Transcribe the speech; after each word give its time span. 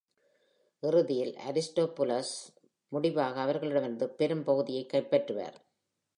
இறுதியில், 0.79 1.35
அரிஸ்டோபுலஸ் 1.49 2.33
முடிவாக 2.87 3.41
அவர்களிடமிருந்து 3.41 4.07
பெரும்பகுதியைக் 4.07 4.89
கைப்பற்றுவார். 4.93 5.53